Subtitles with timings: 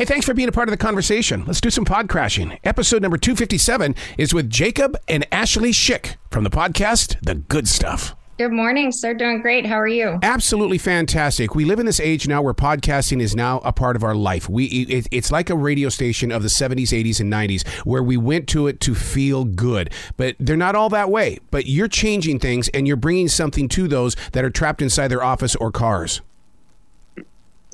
[0.00, 1.44] Hey, thanks for being a part of the conversation.
[1.44, 2.58] Let's do some pod crashing.
[2.64, 8.16] Episode number 257 is with Jacob and Ashley Schick from the podcast The Good Stuff.
[8.38, 9.12] Good morning, sir.
[9.12, 9.66] Doing great.
[9.66, 10.18] How are you?
[10.22, 11.54] Absolutely fantastic.
[11.54, 14.48] We live in this age now where podcasting is now a part of our life.
[14.48, 18.16] We it, it's like a radio station of the 70s, 80s, and 90s where we
[18.16, 19.92] went to it to feel good.
[20.16, 21.40] But they're not all that way.
[21.50, 25.22] But you're changing things and you're bringing something to those that are trapped inside their
[25.22, 26.22] office or cars.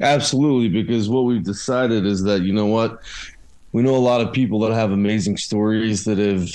[0.00, 3.02] Absolutely, because what we've decided is that you know what,
[3.72, 6.50] we know a lot of people that have amazing stories that have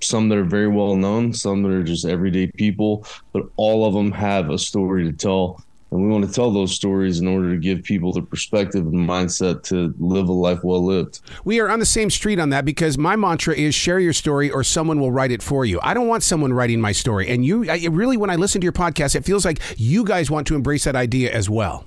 [0.00, 3.94] some that are very well known, some that are just everyday people, but all of
[3.94, 5.62] them have a story to tell.
[5.90, 9.08] And we want to tell those stories in order to give people the perspective and
[9.08, 11.20] mindset to live a life well lived.
[11.44, 14.50] We are on the same street on that because my mantra is share your story
[14.50, 15.78] or someone will write it for you.
[15.84, 17.28] I don't want someone writing my story.
[17.28, 20.32] And you I, really, when I listen to your podcast, it feels like you guys
[20.32, 21.86] want to embrace that idea as well.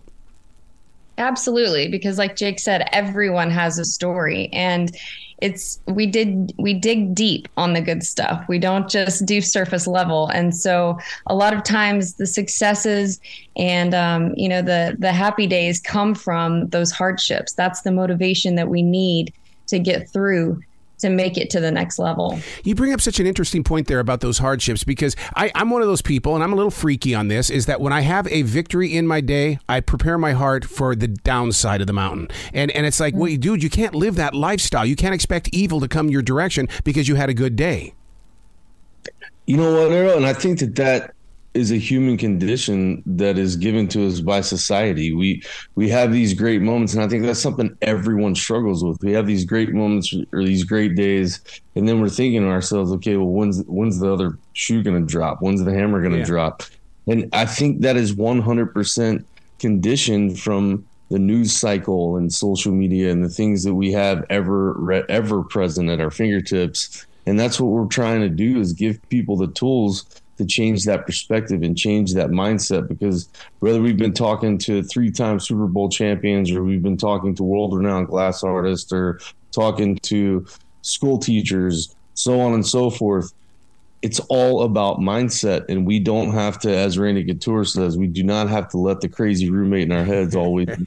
[1.18, 4.96] Absolutely, because like Jake said, everyone has a story and
[5.40, 8.44] it's we did we dig deep on the good stuff.
[8.48, 10.30] We don't just do surface level.
[10.30, 13.20] And so a lot of times the successes
[13.56, 17.54] and um, you know the the happy days come from those hardships.
[17.54, 19.34] That's the motivation that we need
[19.68, 20.62] to get through
[21.00, 22.40] to make it to the next level.
[22.64, 25.82] You bring up such an interesting point there about those hardships because I, am one
[25.82, 28.28] of those people, and I'm a little freaky on this, is that when I have
[28.28, 32.28] a victory in my day, I prepare my heart for the downside of the mountain.
[32.54, 33.22] And and it's like, mm-hmm.
[33.22, 34.86] well, dude, you can't live that lifestyle.
[34.86, 37.94] You can't expect evil to come your direction because you had a good day.
[39.46, 40.18] You know what, Earl?
[40.18, 41.14] And I think that that
[41.58, 45.14] is a human condition that is given to us by society.
[45.14, 45.42] We
[45.76, 49.02] we have these great moments, and I think that's something everyone struggles with.
[49.02, 51.42] We have these great moments or these great days,
[51.76, 55.12] and then we're thinking to ourselves, okay, well, when's when's the other shoe going to
[55.12, 55.42] drop?
[55.42, 56.26] When's the hammer going to yeah.
[56.26, 56.64] drop?
[57.08, 59.24] And I think that is 100%
[59.60, 65.04] conditioned from the news cycle and social media and the things that we have ever
[65.10, 67.06] ever present at our fingertips.
[67.26, 70.06] And that's what we're trying to do is give people the tools
[70.38, 75.12] to change that perspective and change that mindset because whether we've been talking to three
[75.12, 79.20] time Super Bowl champions or we've been talking to world renowned glass artists or
[79.52, 80.46] talking to
[80.82, 83.34] school teachers, so on and so forth,
[84.02, 88.24] it's all about mindset and we don't have to as randy couture says we do
[88.24, 90.68] not have to let the crazy roommate in our heads always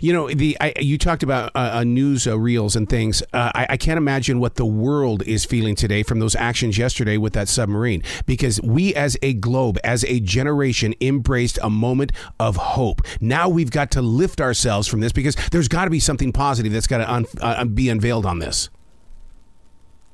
[0.00, 3.22] you know the I, you talked about uh, uh, news uh, reels and things.
[3.32, 7.16] Uh, I, I, can't imagine what the world is feeling today from those actions yesterday
[7.16, 12.56] with that submarine because we as a globe as a generation embraced a moment of
[12.56, 13.02] hope.
[13.20, 16.72] Now we've got to lift ourselves from this because there's got to be something positive
[16.72, 18.70] that's got to un- uh, be unveiled on this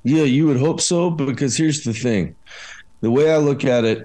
[0.06, 2.36] yeah, you would hope so, because here's the thing.
[3.00, 4.04] The way I look at it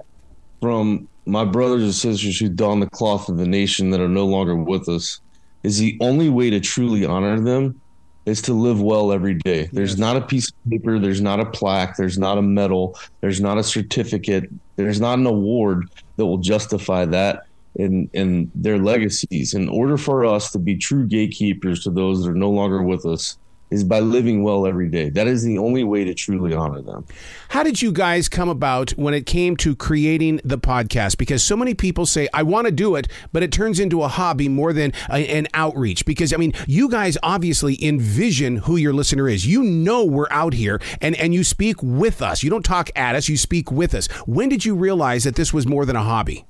[0.60, 4.26] from my brothers and sisters who don the cloth of the nation that are no
[4.26, 5.20] longer with us
[5.62, 7.80] is the only way to truly honor them
[8.26, 9.68] is to live well every day.
[9.72, 13.40] There's not a piece of paper, there's not a plaque, there's not a medal, there's
[13.40, 17.46] not a certificate, there's not an award that will justify that
[17.76, 19.54] in in their legacies.
[19.54, 23.06] In order for us to be true gatekeepers to those that are no longer with
[23.06, 23.38] us,
[23.72, 25.08] is by living well every day.
[25.08, 27.06] That is the only way to truly honor them.
[27.48, 31.16] How did you guys come about when it came to creating the podcast?
[31.16, 34.08] Because so many people say, I want to do it, but it turns into a
[34.08, 36.04] hobby more than a, an outreach.
[36.04, 39.46] Because, I mean, you guys obviously envision who your listener is.
[39.46, 42.42] You know we're out here and, and you speak with us.
[42.42, 44.06] You don't talk at us, you speak with us.
[44.26, 46.44] When did you realize that this was more than a hobby?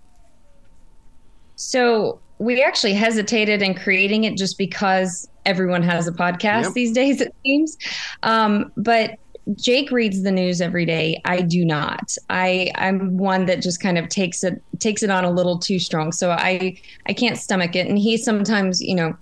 [1.57, 6.73] So, we actually hesitated in creating it just because everyone has a podcast yep.
[6.73, 7.77] these days, it seems.
[8.25, 9.19] Um, but
[9.57, 11.21] Jake reads the news every day.
[11.25, 12.17] I do not.
[12.31, 15.79] I I'm one that just kind of takes it takes it on a little too
[15.79, 16.13] strong.
[16.13, 17.89] So I I can't stomach it.
[17.89, 19.17] And he sometimes, you know,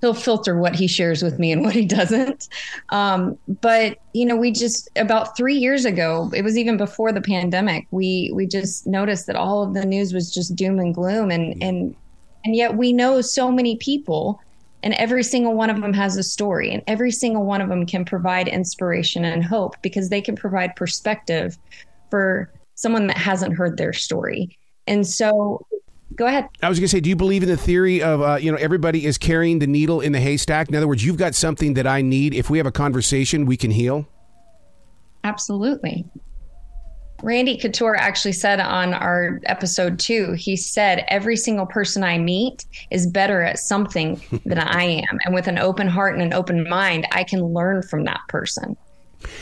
[0.00, 2.48] he'll filter what he shares with me and what he doesn't.
[2.90, 7.20] Um, but you know, we just about three years ago, it was even before the
[7.20, 11.30] pandemic, we we just noticed that all of the news was just doom and gloom
[11.30, 11.94] and and
[12.44, 14.40] and yet we know so many people
[14.82, 17.84] and every single one of them has a story, and every single one of them
[17.84, 21.58] can provide inspiration and hope because they can provide perspective
[22.10, 24.56] for someone that hasn't heard their story.
[24.86, 25.66] And so,
[26.18, 26.48] go ahead.
[26.60, 28.58] I was going to say, do you believe in the theory of, uh, you know,
[28.58, 30.68] everybody is carrying the needle in the haystack?
[30.68, 32.34] In other words, you've got something that I need.
[32.34, 34.06] If we have a conversation, we can heal?
[35.24, 36.04] Absolutely.
[37.22, 42.64] Randy Couture actually said on our episode two, he said, Every single person I meet
[42.90, 45.18] is better at something than I am.
[45.24, 48.76] And with an open heart and an open mind, I can learn from that person.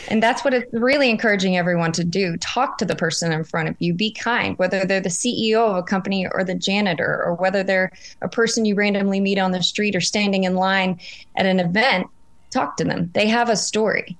[0.08, 2.36] And that's what it's really encouraging everyone to do.
[2.38, 3.92] Talk to the person in front of you.
[3.92, 7.92] Be kind, whether they're the CEO of a company or the janitor, or whether they're
[8.22, 10.98] a person you randomly meet on the street or standing in line
[11.36, 12.06] at an event.
[12.50, 13.10] Talk to them.
[13.14, 14.16] They have a story.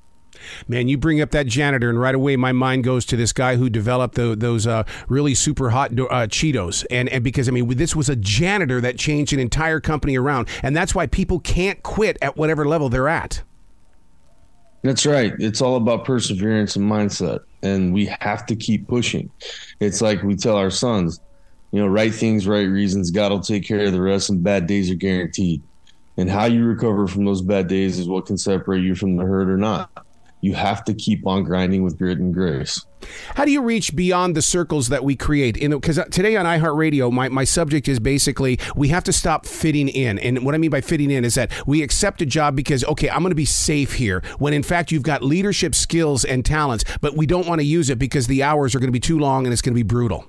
[0.68, 3.56] Man, you bring up that janitor, and right away my mind goes to this guy
[3.56, 6.84] who developed the, those uh, really super hot uh, Cheetos.
[6.90, 10.48] And, and because, I mean, this was a janitor that changed an entire company around.
[10.62, 13.42] And that's why people can't quit at whatever level they're at.
[14.86, 15.34] That's right.
[15.40, 17.40] It's all about perseverance and mindset.
[17.62, 19.30] And we have to keep pushing.
[19.80, 21.20] It's like we tell our sons,
[21.72, 23.10] you know, right things, right reasons.
[23.10, 25.62] God will take care of the rest, and bad days are guaranteed.
[26.16, 29.24] And how you recover from those bad days is what can separate you from the
[29.24, 30.05] herd or not
[30.40, 32.84] you have to keep on grinding with grit and grace.
[33.34, 35.58] How do you reach beyond the circles that we create?
[35.58, 39.88] Because uh, today on iHeartRadio, my, my subject is basically we have to stop fitting
[39.88, 40.18] in.
[40.18, 43.08] And what I mean by fitting in is that we accept a job because, okay,
[43.08, 46.84] I'm going to be safe here, when in fact you've got leadership skills and talents,
[47.00, 49.18] but we don't want to use it because the hours are going to be too
[49.18, 50.26] long and it's going to be brutal.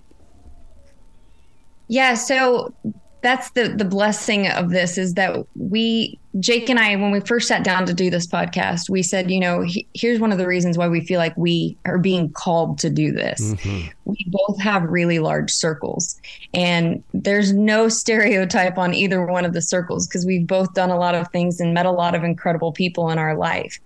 [1.87, 2.15] Yeah.
[2.15, 2.73] So
[3.21, 7.47] that's the the blessing of this is that we Jake and I when we first
[7.47, 10.47] sat down to do this podcast we said you know he, here's one of the
[10.47, 13.87] reasons why we feel like we are being called to do this mm-hmm.
[14.05, 16.19] we both have really large circles
[16.53, 20.97] and there's no stereotype on either one of the circles because we've both done a
[20.97, 23.79] lot of things and met a lot of incredible people in our life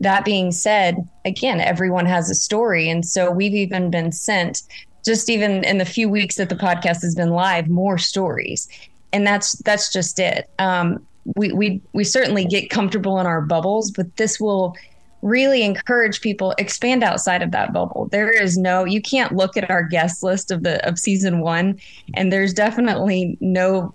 [0.00, 4.62] that being said again everyone has a story and so we've even been sent
[5.04, 8.68] just even in the few weeks that the podcast has been live, more stories.
[9.12, 10.50] And that's that's just it.
[10.58, 11.06] Um,
[11.36, 14.76] we we we certainly get comfortable in our bubbles, but this will
[15.22, 18.08] really encourage people expand outside of that bubble.
[18.12, 21.80] There is no you can't look at our guest list of the of season 1
[22.14, 23.94] and there's definitely no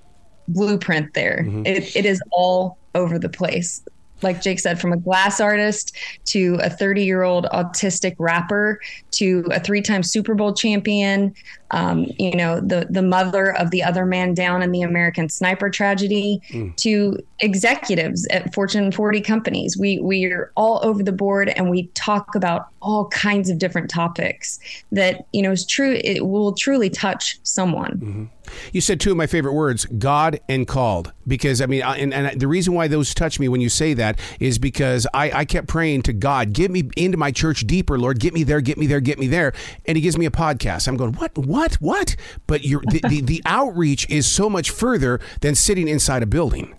[0.50, 1.46] blueprint there.
[1.46, 1.66] Mm-hmm.
[1.66, 3.82] It, it is all over the place
[4.24, 8.80] like Jake said, from a glass artist to a 30 year old autistic rapper
[9.12, 11.34] to a three time Super Bowl champion,
[11.72, 15.70] um, you know, the, the mother of the other man down in the American sniper
[15.70, 16.76] tragedy mm.
[16.78, 19.78] to executives at Fortune 40 companies.
[19.78, 23.90] We, we are all over the board and we talk about all kinds of different
[23.90, 24.60] topics
[24.92, 26.00] that, you know, is true.
[26.04, 27.98] It will truly touch someone.
[27.98, 28.26] Mm-hmm.
[28.72, 32.40] You said two of my favorite words, God and called, because I mean, and, and
[32.40, 35.68] the reason why those touch me when you say that is because I, I kept
[35.68, 38.88] praying to God, get me into my church deeper, Lord, get me there, get me
[38.88, 39.54] there, get me there.
[39.86, 40.88] And he gives me a podcast.
[40.88, 42.16] I'm going, what, what, what?
[42.48, 46.76] But you the, the, the outreach is so much further than sitting inside a building.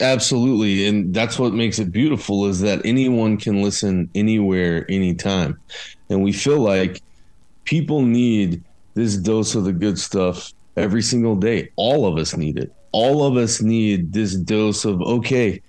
[0.00, 0.86] Absolutely.
[0.86, 5.60] And that's what makes it beautiful is that anyone can listen anywhere, anytime.
[6.08, 7.02] And we feel like
[7.64, 8.64] people need
[8.94, 11.70] this dose of the good stuff every single day.
[11.76, 12.72] All of us need it.
[12.92, 15.62] All of us need this dose of, okay,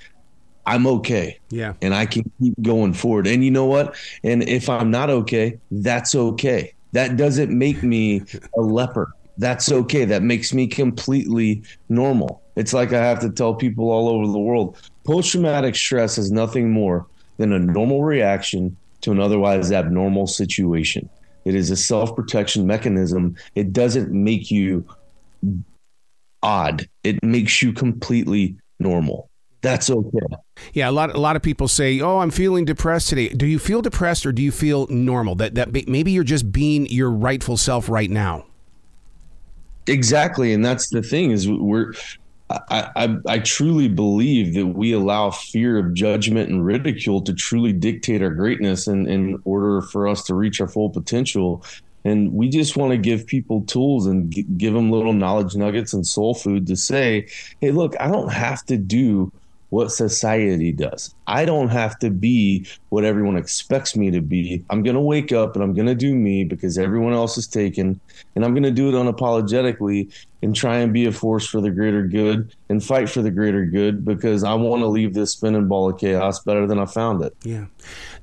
[0.65, 1.39] I'm okay.
[1.49, 1.73] Yeah.
[1.81, 3.27] And I can keep going forward.
[3.27, 3.95] And you know what?
[4.23, 6.73] And if I'm not okay, that's okay.
[6.93, 8.23] That doesn't make me
[8.57, 9.13] a leper.
[9.37, 10.05] That's okay.
[10.05, 12.41] That makes me completely normal.
[12.55, 16.31] It's like I have to tell people all over the world post traumatic stress is
[16.31, 17.07] nothing more
[17.37, 21.09] than a normal reaction to an otherwise abnormal situation.
[21.45, 23.35] It is a self protection mechanism.
[23.55, 24.85] It doesn't make you
[26.43, 29.29] odd, it makes you completely normal.
[29.61, 30.19] That's okay.
[30.73, 33.59] Yeah, a lot a lot of people say, "Oh, I'm feeling depressed today." Do you
[33.59, 35.35] feel depressed or do you feel normal?
[35.35, 38.45] That that maybe you're just being your rightful self right now.
[39.85, 41.93] Exactly, and that's the thing is we're
[42.69, 48.21] I, I, truly believe that we allow fear of judgment and ridicule to truly dictate
[48.21, 51.63] our greatness in, in order for us to reach our full potential.
[52.03, 55.93] And we just want to give people tools and g- give them little knowledge nuggets
[55.93, 57.27] and soul food to say,
[57.59, 59.31] hey, look, I don't have to do
[59.71, 61.15] what society does.
[61.27, 64.65] I don't have to be what everyone expects me to be.
[64.69, 67.47] I'm going to wake up and I'm going to do me because everyone else is
[67.47, 67.99] taken.
[68.35, 70.11] And I'm going to do it unapologetically
[70.43, 73.65] and try and be a force for the greater good and fight for the greater
[73.65, 77.23] good because I want to leave this spinning ball of chaos better than I found
[77.23, 77.35] it.
[77.43, 77.65] Yeah.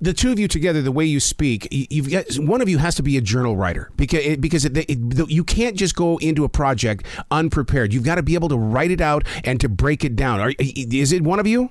[0.00, 2.94] The two of you together, the way you speak, you've got one of you has
[2.96, 4.98] to be a journal writer because it, because it, it,
[5.30, 7.92] you can't just go into a project unprepared.
[7.92, 10.40] You've got to be able to write it out and to break it down.
[10.40, 11.70] Are, is it one of you?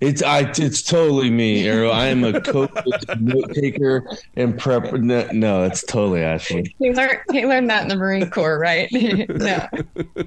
[0.00, 0.50] It's I.
[0.56, 1.90] It's totally me, Arroe.
[1.90, 2.70] I am a coach,
[3.18, 4.04] note taker,
[4.36, 4.92] and prep.
[4.92, 6.74] No, no, it's totally Ashley.
[6.78, 8.88] He learned, he learned that in the Marine Corps, right?
[8.92, 9.66] no.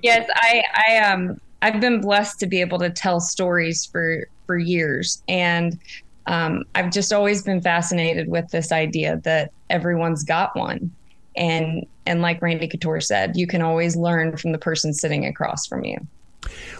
[0.02, 0.64] Yes, I.
[0.88, 1.40] I um.
[1.62, 5.78] I've been blessed to be able to tell stories for for years, and
[6.26, 10.92] um, I've just always been fascinated with this idea that everyone's got one,
[11.36, 15.68] and and like Randy Couture said, you can always learn from the person sitting across
[15.68, 15.98] from you.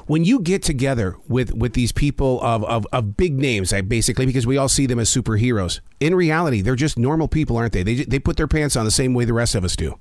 [0.08, 4.48] When you get together with, with these people of, of, of big names, basically, because
[4.48, 7.84] we all see them as superheroes, in reality, they're just normal people, aren't they?
[7.84, 10.00] They, they put their pants on the same way the rest of us do.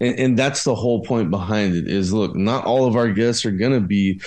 [0.00, 3.46] And, and that's the whole point behind it is look, not all of our guests
[3.46, 4.20] are going to be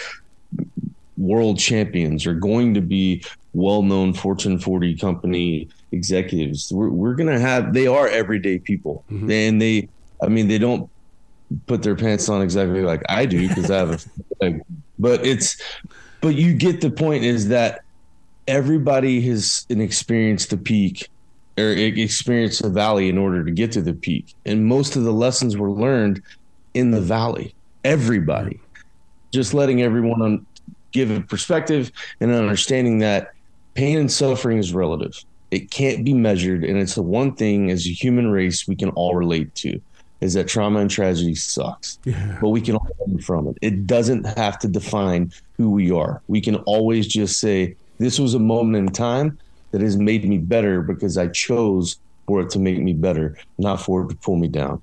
[1.17, 6.71] world champions or going to be well-known Fortune 40 company executives.
[6.71, 9.29] We're, we're going to have, they are everyday people mm-hmm.
[9.29, 9.87] and they,
[10.21, 10.89] I mean, they don't
[11.67, 14.07] put their pants on exactly like I do because I have
[14.41, 14.59] a,
[14.99, 15.61] but it's,
[16.21, 17.81] but you get the point is that
[18.47, 21.09] everybody has experienced the peak
[21.57, 24.33] or experienced the valley in order to get to the peak.
[24.45, 26.21] And most of the lessons were learned
[26.73, 27.55] in the valley.
[27.83, 28.59] Everybody,
[29.31, 30.45] just letting everyone on,
[30.91, 33.33] give a perspective and understanding that
[33.73, 35.23] pain and suffering is relative.
[35.51, 38.89] It can't be measured, and it's the one thing as a human race we can
[38.89, 39.79] all relate to
[40.21, 41.99] is that trauma and tragedy sucks.
[42.05, 42.37] Yeah.
[42.41, 43.57] But we can all learn from it.
[43.61, 46.21] It doesn't have to define who we are.
[46.27, 49.37] We can always just say, This was a moment in time
[49.71, 53.81] that has made me better because I chose for it to make me better, not
[53.81, 54.81] for it to pull me down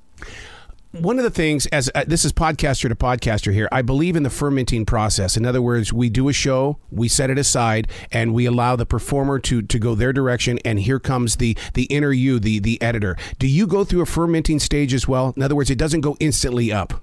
[0.92, 4.22] one of the things as uh, this is podcaster to podcaster here i believe in
[4.24, 8.34] the fermenting process in other words we do a show we set it aside and
[8.34, 12.12] we allow the performer to to go their direction and here comes the the inner
[12.12, 15.54] you the the editor do you go through a fermenting stage as well in other
[15.56, 17.02] words it doesn't go instantly up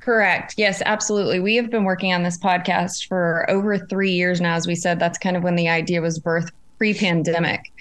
[0.00, 0.54] Correct.
[0.56, 1.40] Yes, absolutely.
[1.40, 4.54] We have been working on this podcast for over three years now.
[4.54, 7.72] As we said, that's kind of when the idea was birthed pre pandemic.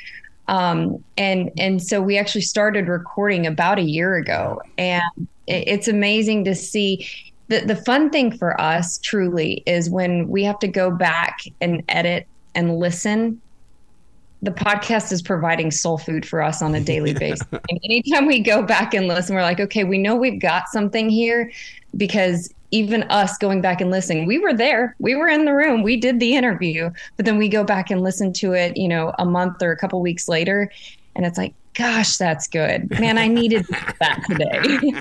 [0.47, 5.03] Um, and and so we actually started recording about a year ago, and
[5.47, 7.07] it's amazing to see.
[7.47, 11.83] The, the fun thing for us truly is when we have to go back and
[11.89, 12.25] edit
[12.55, 13.39] and listen
[14.45, 17.45] the podcast is providing soul food for us on a daily basis.
[17.51, 21.09] and anytime we go back and listen, we're like, okay, we know we've got something
[21.09, 21.51] here
[21.97, 25.83] because even us going back and listening, we were there, we were in the room,
[25.83, 29.13] we did the interview, but then we go back and listen to it, you know,
[29.19, 30.71] a month or a couple weeks later,
[31.15, 33.17] and it's like, gosh, that's good, man.
[33.17, 33.65] I needed
[33.99, 34.91] that today.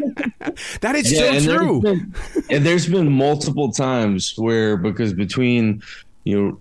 [0.81, 1.81] that is yeah, so true.
[1.81, 2.15] There's been,
[2.51, 5.83] and there's been multiple times where because between
[6.25, 6.61] you know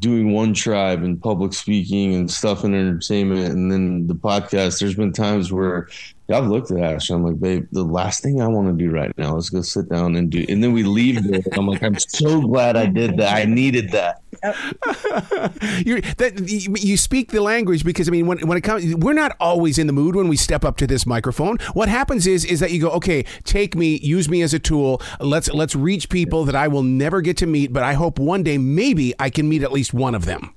[0.00, 4.96] doing one tribe and public speaking and stuff and entertainment and then the podcast there's
[4.96, 5.88] been times where
[6.32, 7.10] I've looked at Ash.
[7.10, 9.90] I'm like, babe, the last thing I want to do right now is go sit
[9.90, 10.44] down and do.
[10.48, 11.42] And then we leave there.
[11.52, 13.34] I'm like, I'm so glad I did that.
[13.34, 14.22] I needed that.
[15.86, 19.36] you that you speak the language because I mean, when when it comes, we're not
[19.38, 21.58] always in the mood when we step up to this microphone.
[21.74, 25.02] What happens is is that you go, okay, take me, use me as a tool.
[25.20, 28.42] Let's let's reach people that I will never get to meet, but I hope one
[28.42, 30.54] day maybe I can meet at least one of them.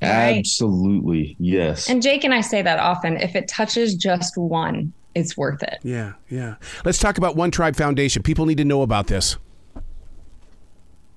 [0.00, 0.38] Right?
[0.38, 1.36] Absolutely.
[1.38, 1.90] Yes.
[1.90, 3.16] And Jake and I say that often.
[3.16, 5.78] If it touches just one, it's worth it.
[5.82, 6.56] Yeah, yeah.
[6.84, 8.22] Let's talk about One Tribe Foundation.
[8.22, 9.36] People need to know about this.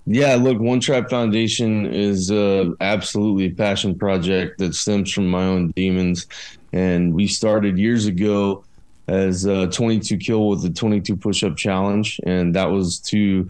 [0.08, 5.44] Yeah, look, One Tribe Foundation is uh, absolutely a passion project that stems from my
[5.44, 6.26] own demons.
[6.74, 8.64] And we started years ago
[9.08, 12.20] as a 22 kill with the 22 push up challenge.
[12.26, 13.48] And that was to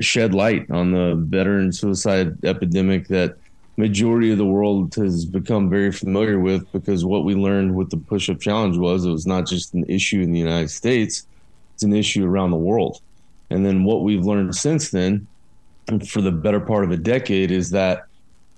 [0.00, 3.36] shed light on the veteran suicide epidemic that
[3.76, 7.96] majority of the world has become very familiar with because what we learned with the
[7.96, 11.26] push up challenge was it was not just an issue in the United States,
[11.74, 13.00] it's an issue around the world.
[13.50, 15.26] And then what we've learned since then,
[16.08, 18.06] for the better part of a decade, is that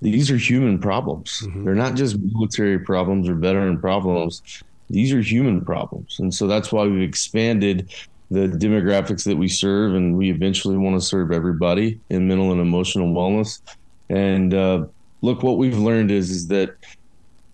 [0.01, 1.41] these are human problems.
[1.43, 1.65] Mm-hmm.
[1.65, 4.63] They're not just military problems or veteran problems.
[4.89, 6.19] These are human problems.
[6.19, 7.91] And so that's why we've expanded
[8.29, 12.61] the demographics that we serve, and we eventually want to serve everybody in mental and
[12.61, 13.61] emotional wellness.
[14.09, 14.85] And uh,
[15.21, 16.75] look, what we've learned is is that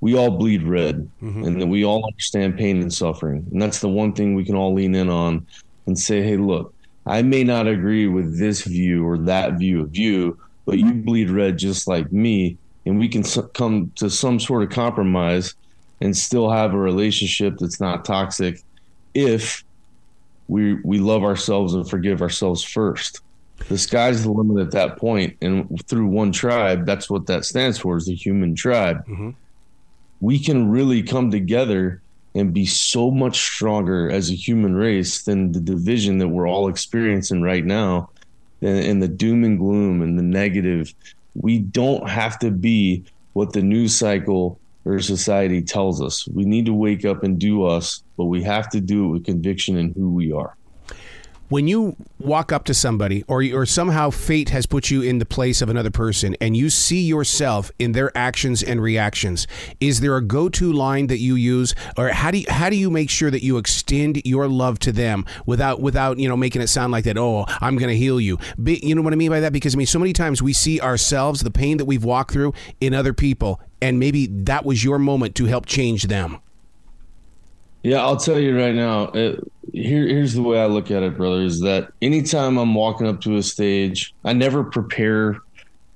[0.02, 1.44] we all bleed red, mm-hmm.
[1.44, 4.56] and that we all understand pain and suffering, and that's the one thing we can
[4.56, 5.46] all lean in on
[5.86, 6.74] and say, hey, look,
[7.06, 11.30] I may not agree with this view or that view of you, but you bleed
[11.30, 15.56] red just like me, and we can come to some sort of compromise
[16.02, 18.62] and still have a relationship that's not toxic
[19.14, 19.64] if
[20.48, 23.22] we we love ourselves and forgive ourselves first
[23.70, 27.78] the sky's the limit at that point and through one tribe that's what that stands
[27.78, 29.06] for is the human tribe.
[29.06, 29.30] Mm-hmm.
[30.22, 32.02] we can really come together
[32.36, 36.68] and be so much stronger as a human race than the division that we're all
[36.68, 38.10] experiencing right now
[38.62, 40.94] and, and the doom and gloom and the negative.
[41.36, 46.28] We don't have to be what the news cycle or society tells us.
[46.28, 49.26] We need to wake up and do us but we have to do it with
[49.26, 50.56] conviction in who we are
[51.54, 55.26] when you walk up to somebody or or somehow fate has put you in the
[55.26, 59.46] place of another person and you see yourself in their actions and reactions
[59.80, 61.76] is there a go-to line that you use?
[61.96, 64.92] Or how do you, how do you make sure that you extend your love to
[64.92, 68.20] them without without you know making it sound like that oh I'm going to heal
[68.20, 68.40] you.
[68.58, 69.54] You know what I mean by that?
[69.54, 72.56] Because I mean so many times we see ourselves the pain that we've walked through
[72.82, 76.42] in other people and maybe that was your moment to help change them
[77.84, 79.10] yeah, I'll tell you right now.
[79.14, 79.40] It,
[79.74, 81.42] here, here's the way I look at it, brother.
[81.44, 85.38] Is that anytime I'm walking up to a stage, I never prepare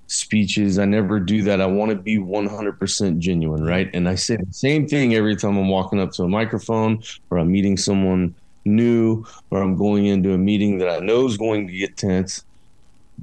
[0.08, 0.80] speeches.
[0.80, 1.62] I never do that.
[1.62, 3.90] I want to be 100% genuine, right?
[3.94, 7.38] And I say the same thing every time I'm walking up to a microphone or
[7.38, 11.68] I'm meeting someone new or I'm going into a meeting that I know is going
[11.68, 12.44] to get tense.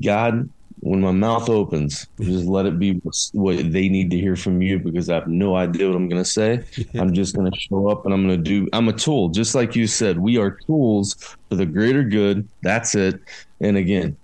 [0.02, 0.48] God,
[0.84, 3.00] when my mouth opens, just let it be
[3.32, 6.22] what they need to hear from you because I have no idea what I'm going
[6.22, 6.62] to say.
[6.94, 9.30] I'm just going to show up and I'm going to do, I'm a tool.
[9.30, 11.14] Just like you said, we are tools
[11.48, 12.46] for the greater good.
[12.60, 13.18] That's it.
[13.62, 14.14] And again,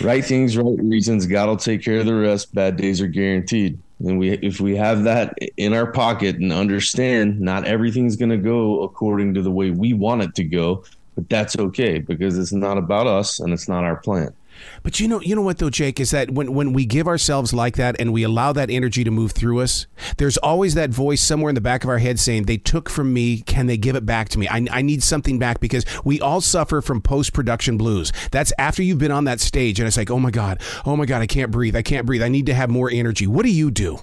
[0.00, 1.26] right things, right reasons.
[1.26, 2.52] God will take care of the rest.
[2.52, 3.78] Bad days are guaranteed.
[4.00, 8.38] And we, if we have that in our pocket and understand not everything's going to
[8.38, 10.82] go according to the way we want it to go,
[11.14, 14.34] but that's okay because it's not about us and it's not our plan.
[14.82, 17.52] But you know, you know what though, Jake, is that when when we give ourselves
[17.52, 19.86] like that and we allow that energy to move through us,
[20.16, 23.12] there's always that voice somewhere in the back of our head saying, "They took from
[23.12, 23.42] me.
[23.42, 24.48] Can they give it back to me?
[24.48, 28.12] I, I need something back." Because we all suffer from post production blues.
[28.30, 31.06] That's after you've been on that stage and it's like, "Oh my god, oh my
[31.06, 31.76] god, I can't breathe.
[31.76, 32.22] I can't breathe.
[32.22, 34.00] I need to have more energy." What do you do?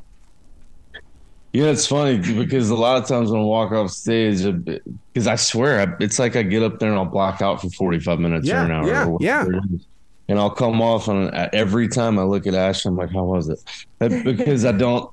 [1.53, 5.25] Yeah, it's funny because a lot of times when I walk off stage, uh, because
[5.25, 8.47] I swear it's like I get up there and I'll block out for 45 minutes
[8.47, 9.17] yeah, or an hour.
[9.19, 9.77] Yeah, yeah
[10.29, 13.49] and I'll come off and every time I look at Ash, I'm like, how was
[13.49, 13.59] it?
[13.99, 15.09] Because I don't.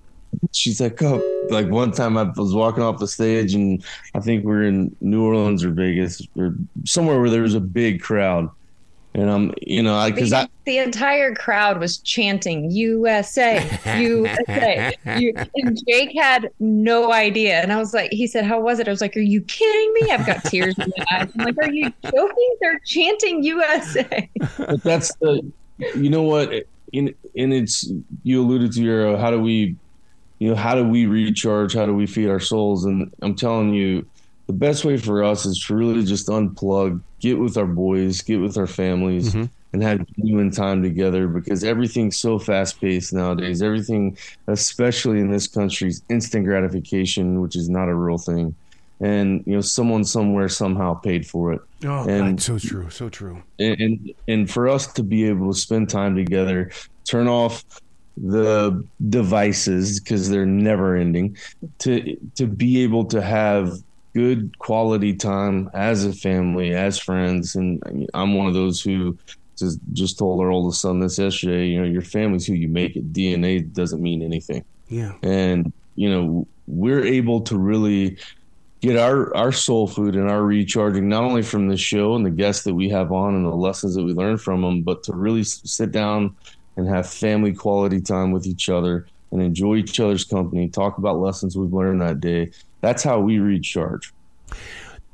[0.52, 4.44] She's like, oh, like one time I was walking off the stage and I think
[4.44, 8.50] we are in New Orleans or Vegas or somewhere where there was a big crowd,
[9.14, 13.62] and I'm, you know, I because I, the entire crowd was chanting USA,
[13.96, 14.92] USA.
[15.18, 17.60] you, and Jake had no idea.
[17.60, 18.88] And I was like, he said, How was it?
[18.88, 20.10] I was like, Are you kidding me?
[20.10, 21.30] I've got tears in my eyes.
[21.38, 22.56] I'm like, Are you joking?
[22.60, 24.28] They're chanting USA.
[24.58, 25.48] But that's the,
[25.94, 26.52] you know what?
[26.92, 27.88] In, and it's,
[28.24, 29.76] you alluded to your, how do we,
[30.40, 31.72] you know, how do we recharge?
[31.72, 32.84] How do we feed our souls?
[32.84, 34.06] And I'm telling you,
[34.46, 38.36] the best way for us is to really just unplug, get with our boys, get
[38.36, 39.44] with our families, mm-hmm.
[39.72, 43.62] and have genuine time together because everything's so fast paced nowadays.
[43.62, 48.54] Everything, especially in this country, is instant gratification, which is not a real thing.
[49.00, 51.62] And you know, someone somewhere somehow paid for it.
[51.86, 53.42] Oh, and, God, so true, so true.
[53.58, 56.72] And, and and for us to be able to spend time together,
[57.06, 57.64] turn off
[58.18, 61.36] the devices because they're never ending
[61.78, 63.72] to to be able to have
[64.14, 67.56] good quality time as a family, as friends.
[67.56, 69.18] And I'm one of those who
[69.56, 71.66] just just told our oldest son this yesterday.
[71.66, 73.12] You know, your family's who you make it.
[73.12, 74.64] DNA doesn't mean anything.
[74.88, 75.12] Yeah.
[75.22, 78.18] And you know, we're able to really
[78.80, 82.30] get our our soul food and our recharging not only from the show and the
[82.30, 85.12] guests that we have on and the lessons that we learn from them, but to
[85.12, 86.36] really sit down
[86.76, 91.18] and have family quality time with each other and enjoy each other's company, talk about
[91.18, 92.50] lessons we've learned that day,
[92.84, 94.12] that's how we recharge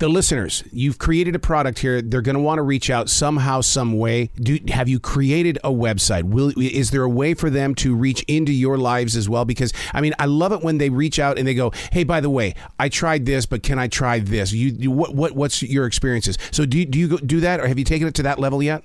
[0.00, 2.00] the listeners, you've created a product here.
[2.00, 4.30] They're going to want to reach out somehow, some way.
[4.36, 6.24] Do have you created a website?
[6.24, 9.44] Will is there a way for them to reach into your lives as well?
[9.44, 12.20] Because I mean, I love it when they reach out and they go, "Hey, by
[12.22, 15.62] the way, I tried this, but can I try this?" You, you what, what what's
[15.62, 16.38] your experiences?
[16.50, 18.62] So do you, do you do that, or have you taken it to that level
[18.62, 18.82] yet?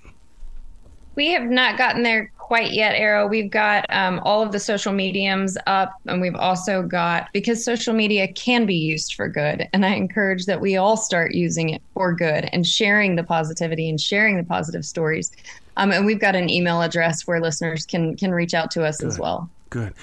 [1.15, 3.25] We have not gotten there quite yet, Arroe.
[3.25, 7.93] We've got um, all of the social mediums up, and we've also got because social
[7.93, 9.67] media can be used for good.
[9.73, 13.89] And I encourage that we all start using it for good and sharing the positivity
[13.89, 15.32] and sharing the positive stories.
[15.78, 18.99] Um, and we've got an email address where listeners can can reach out to us
[18.99, 19.08] good.
[19.08, 19.49] as well.
[19.71, 19.93] Good.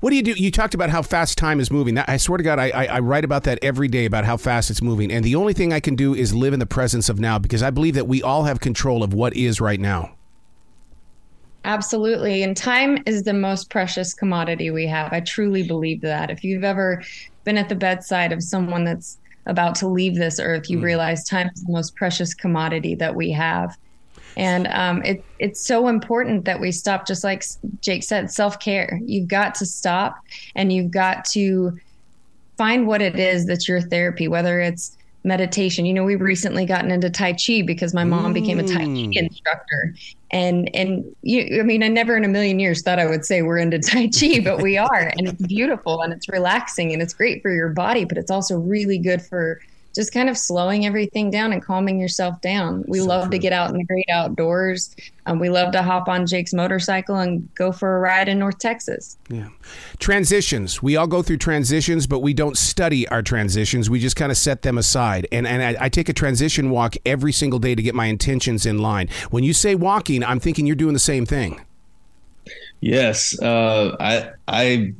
[0.00, 0.32] What do you do?
[0.32, 1.98] You talked about how fast time is moving.
[1.98, 4.70] I swear to God, I, I, I, write about that every day about how fast
[4.70, 5.12] it's moving.
[5.12, 7.62] And the only thing I can do is live in the presence of now because
[7.62, 10.16] I believe that we all have control of what is right now.
[11.64, 12.42] Absolutely.
[12.42, 15.12] And time is the most precious commodity we have.
[15.12, 16.30] I truly believe that.
[16.30, 17.02] If you've ever
[17.44, 20.82] been at the bedside of someone that's about to leave this earth, you mm.
[20.82, 23.76] realize time is the most precious commodity that we have.
[24.36, 27.44] And um, it, it's so important that we stop, just like
[27.80, 28.98] Jake said, self care.
[29.04, 30.16] You've got to stop
[30.54, 31.78] and you've got to
[32.56, 35.84] find what it is that's your therapy, whether it's meditation.
[35.84, 38.34] You know, we've recently gotten into Tai Chi because my mom mm.
[38.34, 39.16] became a Tai Chi mm.
[39.16, 39.94] instructor.
[40.32, 43.42] And and you I mean, I never in a million years thought I would say
[43.42, 45.12] we're into Tai Chi, but we are.
[45.16, 48.56] and it's beautiful and it's relaxing and it's great for your body, but it's also
[48.56, 49.60] really good for
[49.94, 52.84] just kind of slowing everything down and calming yourself down.
[52.86, 53.30] We so love true.
[53.32, 54.94] to get out in the great outdoors.
[55.26, 58.58] Um, we love to hop on Jake's motorcycle and go for a ride in North
[58.58, 59.16] Texas.
[59.28, 59.48] Yeah.
[59.98, 60.82] Transitions.
[60.82, 63.90] We all go through transitions, but we don't study our transitions.
[63.90, 65.26] We just kind of set them aside.
[65.32, 68.66] And, and I, I take a transition walk every single day to get my intentions
[68.66, 69.08] in line.
[69.30, 71.60] When you say walking, I'm thinking you're doing the same thing.
[72.80, 73.38] Yes.
[73.40, 74.94] Uh, I, I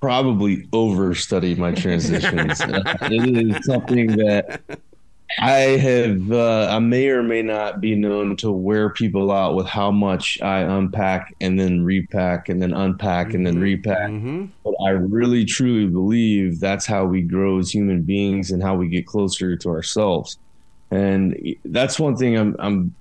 [0.00, 2.60] probably overstudy my transitions.
[2.60, 4.60] it is something that
[5.38, 6.30] I have.
[6.30, 10.40] Uh, I may or may not be known to wear people out with how much
[10.40, 13.62] I unpack and then repack and then unpack and then mm-hmm.
[13.62, 14.10] repack.
[14.10, 14.46] Mm-hmm.
[14.64, 18.88] But I really truly believe that's how we grow as human beings and how we
[18.88, 20.38] get closer to ourselves.
[20.90, 22.56] And that's one thing I'm.
[22.58, 22.94] I'm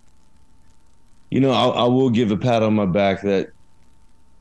[1.31, 3.49] you know, I, I will give a pat on my back that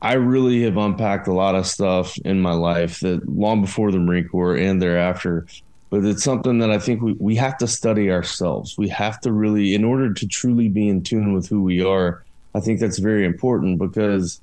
[0.05, 3.97] I really have unpacked a lot of stuff in my life that long before the
[3.97, 5.47] Marine Corps and thereafter.
[5.89, 8.77] But it's something that I think we, we have to study ourselves.
[8.77, 12.23] We have to really, in order to truly be in tune with who we are,
[12.53, 14.39] I think that's very important because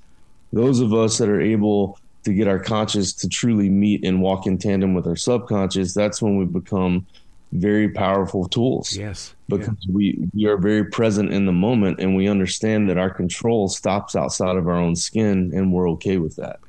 [0.53, 4.49] those of us that are able to get our conscious to truly meet and walk
[4.49, 7.07] in tandem with our subconscious, that's when we become
[7.53, 8.97] very powerful tools.
[8.97, 9.33] Yes.
[9.59, 9.95] Because yeah.
[9.95, 14.17] we, we are very present in the moment and we understand that our control stops
[14.17, 16.61] outside of our own skin and we're okay with that.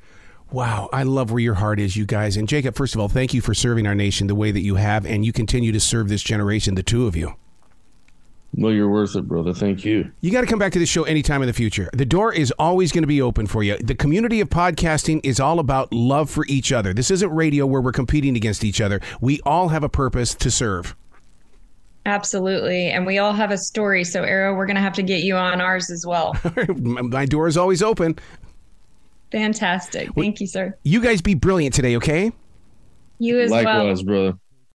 [0.50, 2.36] Wow, I love where your heart is, you guys.
[2.36, 4.76] And Jacob, first of all, thank you for serving our nation the way that you
[4.76, 7.34] have, and you continue to serve this generation, the two of you.
[8.56, 9.52] Well, you're worth it, brother.
[9.52, 10.12] Thank you.
[10.20, 11.90] You got to come back to this show anytime in the future.
[11.92, 13.76] The door is always going to be open for you.
[13.78, 16.94] The community of podcasting is all about love for each other.
[16.94, 19.00] This isn't radio where we're competing against each other.
[19.20, 20.94] We all have a purpose to serve.
[22.06, 22.90] Absolutely.
[22.90, 24.04] And we all have a story.
[24.04, 26.36] So, Arroe, we're going to have to get you on ours as well.
[26.76, 28.18] My door is always open.
[29.32, 30.14] Fantastic.
[30.14, 30.76] Thank well, you, sir.
[30.84, 32.30] You guys be brilliant today, okay?
[33.18, 33.84] You as Likewise, well.
[33.84, 34.38] Likewise, brother.